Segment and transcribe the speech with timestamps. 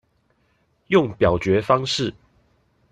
[0.87, 2.11] 用表決方式